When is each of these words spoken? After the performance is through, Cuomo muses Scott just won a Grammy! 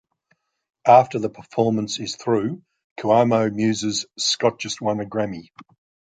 After 0.87 1.19
the 1.19 1.29
performance 1.29 1.99
is 1.99 2.15
through, 2.15 2.63
Cuomo 2.99 3.53
muses 3.53 4.07
Scott 4.17 4.57
just 4.57 4.81
won 4.81 4.99
a 4.99 5.05
Grammy! 5.05 5.51